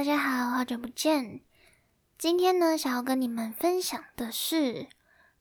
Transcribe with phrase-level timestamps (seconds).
[0.00, 1.42] 大家好，好久不见。
[2.16, 4.88] 今天呢，想要跟你们分享的是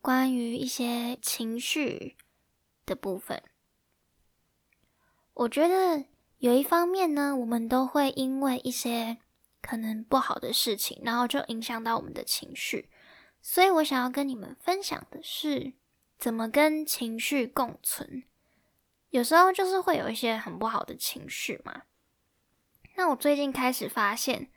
[0.00, 2.16] 关于一些情绪
[2.86, 3.42] 的部分。
[5.32, 6.04] 我觉得
[6.38, 9.18] 有一方面呢，我们都会因为一些
[9.60, 12.88] 可能不好的事情，然后就影响到我们的情绪。
[13.42, 15.72] 所以我想要跟你们分享的是，
[16.16, 18.22] 怎么跟情绪共存。
[19.10, 21.82] 有时候就是会有一些很不好的情绪嘛。
[22.96, 24.50] 那我最近开始发现，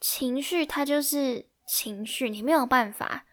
[0.00, 3.26] 情绪它就是情绪，你没有办法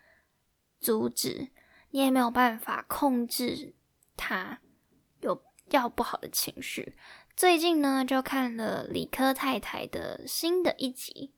[0.80, 1.50] 阻止，
[1.92, 3.76] 你也没有办法控制
[4.18, 4.60] 它
[5.22, 6.98] 有要不好的情绪。
[7.36, 11.32] 最近呢，就看了理科太太的新的一集，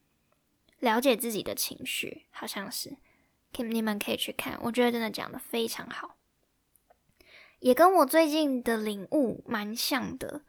[0.80, 2.98] 了解自己的情绪，好像是，
[3.58, 6.18] 你们可以去看，我觉得真的讲的非常好，
[7.60, 10.46] 也跟我最近的领悟蛮像的。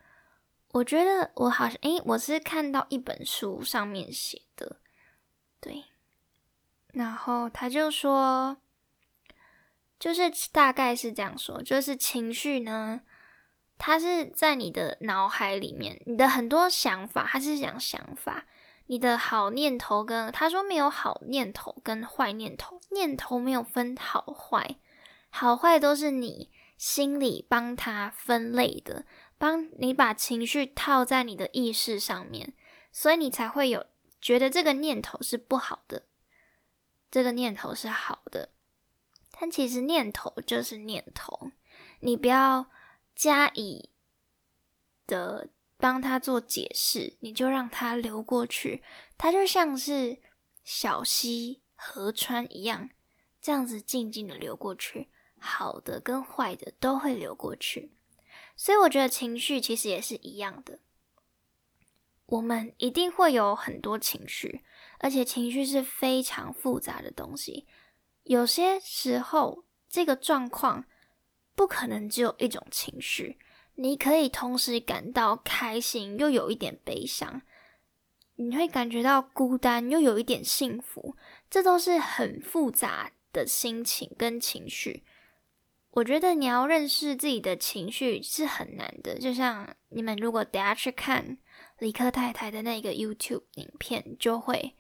[0.77, 4.77] 我觉得我好像诶，我是看到一本书上面写的，
[5.59, 5.85] 对，
[6.93, 8.59] 然后他就说，
[9.99, 13.01] 就是大概是这样说，就是情绪呢，
[13.79, 18.45] 它是在你的脑海里面，你的很多想法，它是讲想法，
[18.85, 24.77] 你的好念头跟他说没有好念头跟坏念头，念头没有分好坏，
[25.31, 29.07] 好坏都是你心里帮他分类的。
[29.39, 32.55] 帮你把情绪套在你的意识上面，
[32.91, 33.87] 所以你才会有
[34.21, 36.07] 觉得这个念头是不好的，
[37.11, 38.51] 这个念头是好的。
[39.39, 41.51] 但其实念头就是念头，
[42.01, 42.71] 你不要
[43.15, 43.91] 加以
[45.07, 48.83] 的帮他做解释，你就让它流过去，
[49.19, 50.23] 它就像是
[50.65, 52.89] 小溪、河川一样，
[53.43, 57.93] 这样子静静的流过去，好的跟坏的都会流过去。
[58.57, 60.81] 所以我觉得情绪其实也是一样的，
[62.25, 64.63] 我们一定会有很多情绪，
[64.99, 67.67] 而且情绪是非常复杂的东西。
[68.25, 70.87] 有些时候，这个状况
[71.55, 73.39] 不可能只有一种情绪，
[73.75, 77.43] 你可以同时感到开心，又有一点悲伤；
[78.37, 81.17] 你会感觉到孤单，又有一点幸福，
[81.51, 85.05] 这都是很复杂的心情跟情绪。
[85.97, 91.39] 我觉得你要认识自己的情绪是很难的，就像你们如果等下去看
[91.79, 94.77] 李克太太的那个 YouTube 影片，就会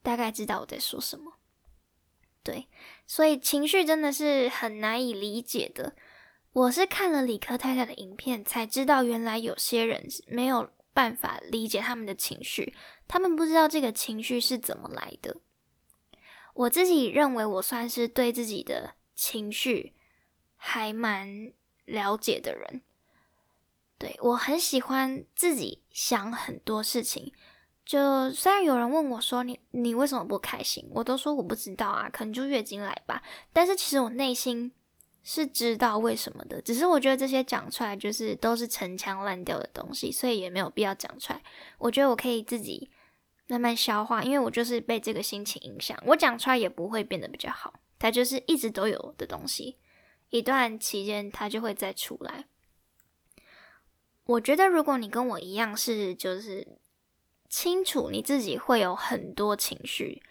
[0.00, 1.40] 大概知道我在说什么。
[2.44, 2.68] 对，
[3.04, 5.96] 所以情绪真的是很难以理解的。
[6.52, 12.76] 我是看了李克太太的影片，才知道原来有些人没有办法理解他们的情绪，
[13.08, 15.38] 他们不知道这个情绪是怎么来的。
[16.54, 19.94] 我自己认为，我算是对自己的情绪。
[20.58, 21.50] 还蛮
[21.86, 22.82] 了解的人，
[23.96, 27.32] 对我很喜欢自己想很多事情。
[27.86, 33.22] 就虽然有人问我说你你为什么不开心，我都说我不知道啊，可能就月经来吧。
[33.50, 34.70] 但是其实我内心
[35.22, 41.42] 是知道为什么的，只是我觉得这些讲出来就是都是陈腔滥调的东西，所以也没有必要讲出来。
[41.78, 42.90] 我觉得我可以自己
[43.46, 49.78] 慢慢消化，因为我就是被这个心情影响，我讲出来也不会变得比较好，它就是一直都有的东西。
[50.30, 52.44] 一段期间，它就会再出来。
[54.24, 56.76] 我觉得，如果你跟我一样是，就是
[57.48, 60.22] 清楚你自己会有很多情绪，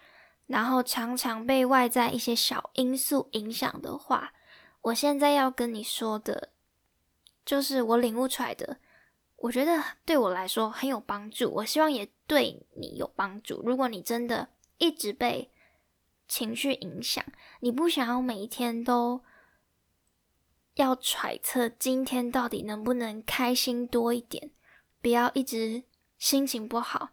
[0.46, 4.32] 然后常常被外在一些小因素影响的话，
[4.82, 6.50] 我现在要跟你说的，
[7.44, 8.78] 就是我领悟出来的，
[9.34, 11.50] 我觉得对我来说很有帮助。
[11.54, 13.60] 我希望也对你有帮助。
[13.64, 15.50] 如果你真的一直被
[16.28, 17.24] 情绪影响，
[17.58, 19.24] 你不想要每一天都。
[20.78, 24.52] 要揣测今天到底能不能开心多一点，
[25.02, 25.82] 不要一直
[26.18, 27.10] 心情不好、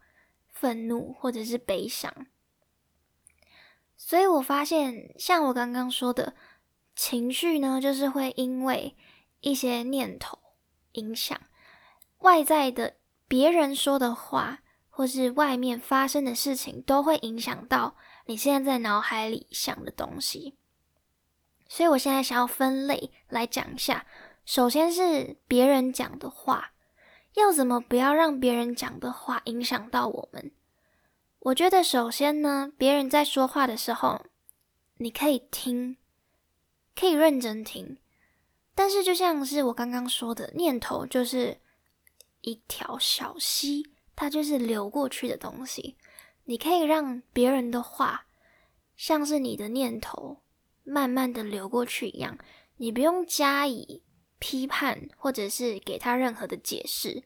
[0.48, 2.28] 愤怒或者是悲伤。
[3.98, 6.36] 所以我发现，像我刚刚说的，
[6.96, 8.96] 情绪呢，就是会因为
[9.42, 10.38] 一些念头
[10.92, 11.40] 影响
[12.20, 12.97] 外在的
[13.28, 14.59] 别人说的话，
[14.92, 17.97] 或是外面发生的事情，都会影响到
[18.28, 20.56] 你现在在脑海里想的东西。
[21.67, 24.06] 所以，我现在想要分类来讲一下。
[24.46, 26.73] 首先是别人讲的话，
[27.34, 30.52] 要怎么不要让别人讲的话影响到我们？
[31.40, 34.26] 我觉得，首先呢，别人在说话的时候，
[34.97, 35.97] 你可以听，
[36.96, 37.97] 可以认真听。
[38.76, 41.59] 但是，就像是我刚刚说的，念头就是
[42.41, 45.97] 一条小溪，它就是流过去的东西。
[46.44, 48.28] 你可以让别人的话，
[48.96, 50.41] 像是你的念头。
[50.85, 52.37] 慢慢的流过去一样，
[52.78, 54.02] 你不用加以
[54.40, 57.23] 批判，或者是给他任何的解释，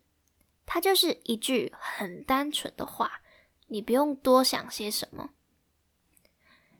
[0.65, 3.21] 他就是一句很单纯的话，
[3.67, 5.31] 你不用多想些什么，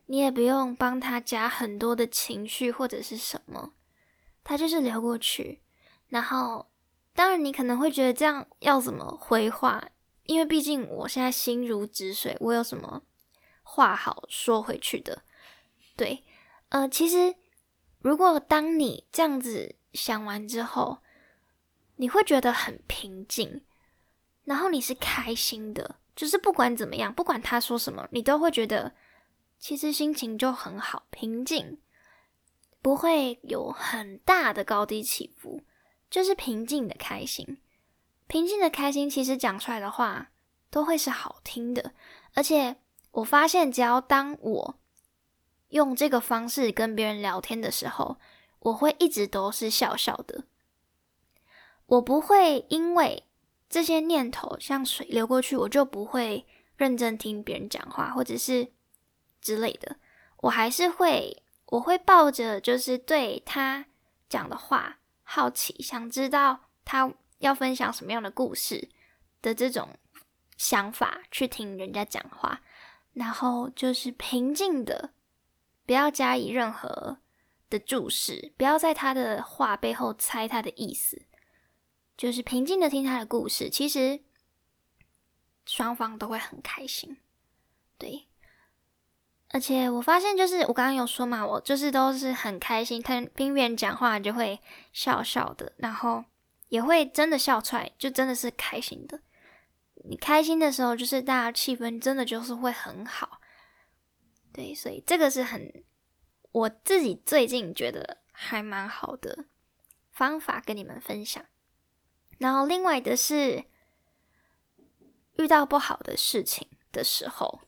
[0.08, 3.74] 你也不用帮他加很多的情绪或者是什么，
[4.44, 5.62] 他就是流过去。
[6.08, 6.72] 然后，
[7.14, 9.90] 当然你可能会觉得这样要怎么回话？
[10.24, 13.04] 因为毕竟我现在心如止水，我有什么
[13.64, 15.24] 话好说回去的？
[15.96, 16.24] 对，
[16.70, 17.36] 呃，其实
[18.00, 21.00] 如果当你这样子想完之后，
[21.96, 23.64] 你会觉得很平静，
[24.46, 25.98] 然后你是开心的。
[26.16, 28.94] 就是不管怎么样，不管他说什么，你都会觉得
[29.58, 31.80] 其实心情就很好，平静，
[32.82, 35.64] 不会有很大的高低起伏，
[36.10, 37.62] 就是平静的开心。
[38.28, 40.32] 平静的开心，其实讲出来的话
[40.70, 41.94] 都会是好听的。
[42.34, 42.76] 而且
[43.12, 44.80] 我发现，只要当我
[45.70, 48.18] 用这个方式跟别人聊天的时候，
[48.60, 50.44] 我会一直都是笑笑的，
[51.86, 53.24] 我不会因为。
[53.72, 58.72] 这些念头像水流过去，我就不会认真听别人讲话，或者是
[59.42, 59.98] 之类的。
[60.38, 63.86] 我还是会，我会抱着就是对他
[64.28, 68.90] 讲的话好奇，想知道他要分享什么样的故事
[69.40, 69.88] 的这种
[70.58, 72.62] 想法去听人家讲话，
[73.14, 75.12] 然后就是平静的，
[75.90, 77.18] 不要加以任何
[77.68, 81.24] 的注释，不要在他的话背后猜他的意思。
[82.16, 84.20] 就是平静的听他的故事，其实
[85.66, 87.18] 双方都会很开心，
[87.98, 88.28] 对。
[89.48, 94.62] 而且我发现，就是我刚刚有说嘛，我就是都是很开心，听听别人讲话就会
[94.94, 96.24] 笑笑的，然后
[96.68, 99.22] 也会真的笑出来，就真的是开心的。
[100.08, 103.42] 你开心的时候，就是大家气氛真的就是会很好，
[104.54, 104.74] 对。
[104.74, 105.84] 所以这个是很
[106.52, 109.46] 我自己最近觉得还蛮好的
[110.12, 111.46] 方法，跟你们分享。
[112.38, 113.66] 然后，另外的是，
[115.38, 117.62] 遇到不好的事情的时候，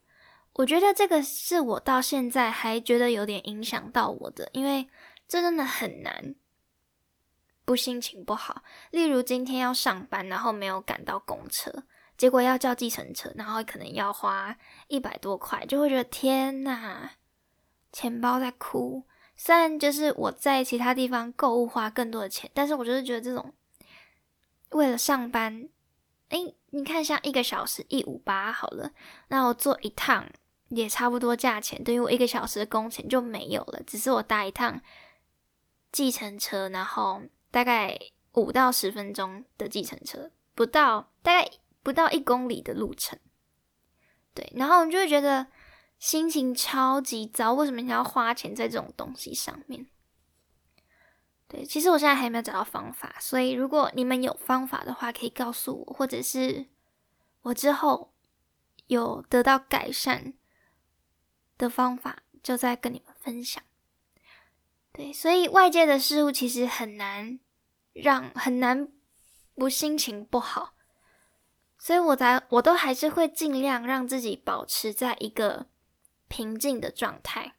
[0.53, 4.87] 我觉得这个是我到现在还觉得有点影响到我的，因为
[5.27, 6.35] 这真的很难
[7.65, 8.63] 不心情不好。
[8.91, 11.83] 例如今天要上班，然后没有赶到公车，
[12.21, 14.55] 结果要叫计程车，然后可能要花
[14.87, 17.09] 一百多块，就会觉得天呐，
[17.91, 19.07] 钱包在哭。
[19.35, 23.51] 虽然就是我在其他地方购物花更多的钱，但是我就是觉得这种。
[24.69, 25.67] 为了上班，
[26.29, 26.37] 哎，
[26.69, 28.91] 你看，像一个小时一五八好了，
[29.29, 30.29] 那我坐一趟
[30.69, 33.81] 也差不多价钱，等于我一个小时的工钱就没有了。
[33.87, 34.79] 只是我搭一趟
[35.91, 37.97] 计程车，然后大概
[38.33, 41.49] 五到十分钟的计程车，不到大概
[41.83, 43.17] 不到一公里的路程，
[44.33, 45.47] 对，然后我就会觉得
[45.99, 47.53] 心情超级糟。
[47.53, 49.87] 为什么你要花钱在这种东西上面？
[51.47, 56.67] 对，其实我现在还没有找到方法，所以如果你们有方法的话，可以告诉我，或者是
[57.41, 58.13] 我之后
[58.87, 60.33] 有得到改善
[61.57, 63.61] 的方法，就再跟你们分享。
[64.93, 67.39] 对，所以外界的事物其实很难
[67.93, 68.87] 让很难
[69.55, 70.73] 不心情不好，
[71.83, 75.65] 所以我才我都还是会尽量让自己保持在一个
[76.27, 77.55] 平静的状态，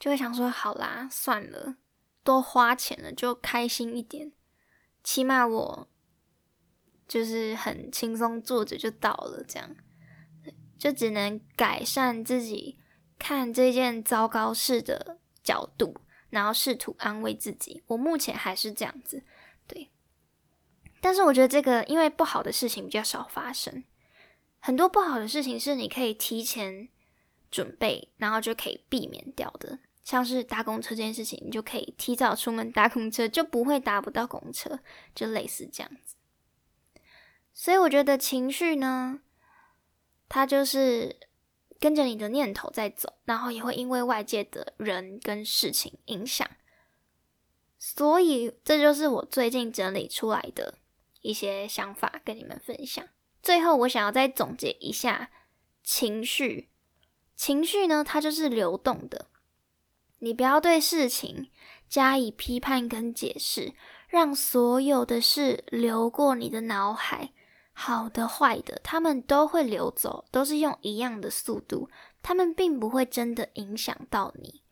[0.00, 1.76] 就会想说，好啦，算了。
[2.24, 4.32] 多花钱了就开心一点，
[5.04, 5.88] 起码我
[7.06, 9.76] 就是很轻松坐着就到了，这样
[10.76, 12.80] 就只能改善自己
[13.16, 15.96] 看这件糟糕事的角度，
[16.30, 17.84] 然后试图安慰自己。
[17.86, 19.24] 我目前还是这样子，
[19.68, 19.92] 对。
[21.02, 23.82] 但是我觉得这个因为不好的事情比较少发生，
[24.60, 26.88] 很多不好的事情是你可以提前
[27.50, 29.80] 准备，然后就可以避免掉的。
[30.04, 34.78] 像是搭公车这件事情，你就可以提早出门搭公车，就不会搭不到公车，
[35.12, 36.14] 就类似这样子。
[37.52, 39.20] 所以我觉得情绪呢，
[40.28, 41.16] 它就是
[41.78, 46.48] 跟着你的念头在走，然后也会因为外界的人跟事情影响。
[47.78, 50.78] 所以这就是我最近整理出来的
[51.22, 53.04] 一些想法，跟你们分享。
[53.42, 55.30] 最后，我想要再总结一下
[55.82, 56.68] 情绪，
[57.34, 59.26] 情绪呢，它就是流动的。
[60.18, 61.50] 你不要对事情
[61.88, 63.74] 加以批判跟解释，
[64.06, 67.32] 让所有的事流过你的脑海，
[67.72, 71.90] 好的坏的，他们都会流走，都是用一样的速度，
[72.22, 74.62] 他们并不会真的影响到你。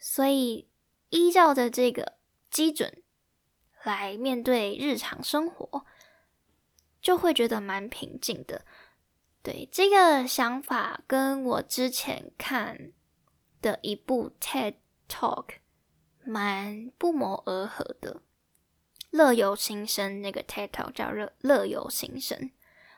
[0.00, 0.68] 所以，
[1.10, 2.14] 依照着这个
[2.50, 3.02] 基准
[3.94, 5.84] 来面对日常生活，
[7.00, 8.64] 就会觉得蛮平静的。
[9.42, 12.92] 对这个想法，跟我之前看。
[13.62, 14.74] 的一部 TED
[15.08, 15.46] Talk，
[16.22, 18.22] 蛮不谋而合的。
[19.10, 22.52] 乐游心生那个 TED Talk 叫乐乐游心生，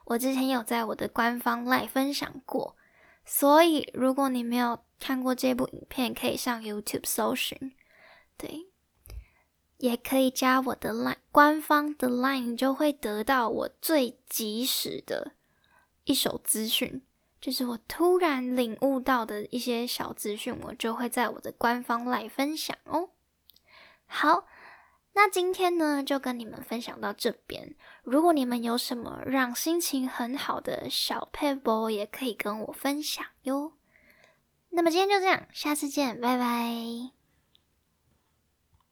[0.04, 2.76] 我之前有在我的官方 live 分享过，
[3.24, 7.74] 所以如果你没有看过这部影片，可以上 YouTube 搜寻，
[8.36, 8.67] 对，
[9.78, 15.32] 也可以加我的 LINE 官方的 LINE，就会得到我最及时的
[16.04, 17.02] 一手资讯。
[17.40, 23.10] 就是我突然领悟到的一些小资讯，我就会在我的官方来分享哦。
[24.06, 24.46] 好，
[25.12, 27.76] 那今天呢就跟你们分享到这边。
[28.02, 33.74] 如果你们有什么让心情很好的小 pebble，也可以跟我分享哟。
[34.70, 37.17] 那么今天就这样，下次见，拜拜。